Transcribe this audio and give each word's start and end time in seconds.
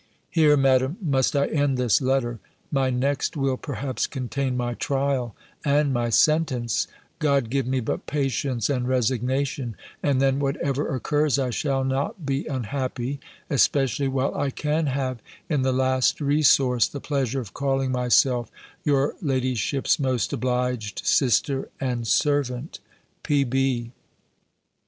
Here, 0.31 0.57
Madam, 0.57 0.97
must 0.99 1.35
I 1.35 1.45
end 1.45 1.77
this 1.77 2.01
letter. 2.01 2.39
My 2.71 2.89
next, 2.89 3.37
will, 3.37 3.55
perhaps 3.55 4.07
contain 4.07 4.57
my 4.57 4.73
trial, 4.73 5.35
and 5.63 5.93
my 5.93 6.09
sentence: 6.09 6.87
God 7.19 7.51
give 7.51 7.67
me 7.67 7.81
but 7.81 8.07
patience 8.07 8.67
and 8.67 8.87
resignation, 8.87 9.75
and 10.01 10.19
then 10.19 10.39
whatever 10.39 10.95
occurs, 10.95 11.37
I 11.37 11.51
shall 11.51 11.83
not 11.83 12.25
be 12.25 12.47
unhappy: 12.47 13.19
especially 13.47 14.07
while 14.07 14.33
I 14.33 14.49
can 14.49 14.87
have, 14.87 15.19
in 15.49 15.61
the 15.61 15.71
last 15.71 16.19
resource, 16.19 16.87
the 16.87 16.99
pleasure 16.99 17.39
of 17.39 17.53
calling 17.53 17.91
myself 17.91 18.49
your 18.83 19.13
ladyship's 19.21 19.99
most 19.99 20.33
obliged 20.33 21.05
sister 21.05 21.69
and 21.79 22.07
servant, 22.07 22.79
P.B. 23.21 23.91